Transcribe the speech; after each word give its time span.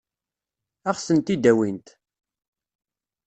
Ad 0.89 0.95
ɣ-tent-id-awint? 0.97 1.87